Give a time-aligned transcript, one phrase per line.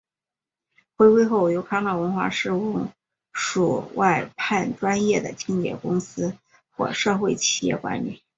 [0.97, 2.87] 回归后由康乐文化事务
[3.33, 6.35] 署外判专业的清洁公司
[6.71, 8.23] 或社会企业管理。